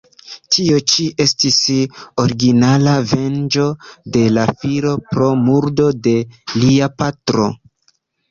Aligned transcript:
Tio 0.55 0.77
ĉi 0.91 1.03
estis 1.25 1.57
originala 2.23 2.95
venĝo 3.11 3.67
de 4.17 4.23
la 4.39 4.47
filo 4.63 4.95
pro 5.11 5.29
murdo 5.45 5.91
de 6.07 6.17
lia 6.65 6.89
patro. 7.03 7.47